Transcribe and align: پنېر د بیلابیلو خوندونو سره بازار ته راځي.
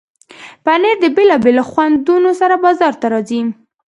پنېر 0.63 0.95
د 1.01 1.05
بیلابیلو 1.15 1.63
خوندونو 1.71 2.31
سره 2.41 2.55
بازار 2.65 2.93
ته 3.01 3.07
راځي. 3.13 3.41